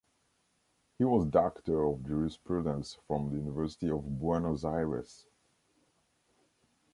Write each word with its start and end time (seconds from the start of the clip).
He 0.97 1.03
was 1.05 1.27
doctor 1.27 1.83
of 1.83 2.07
jurisprudence 2.07 2.97
from 3.07 3.29
the 3.29 3.37
University 3.37 3.87
of 3.91 4.01
Buenos 4.19 4.63
Aires. 4.65 5.27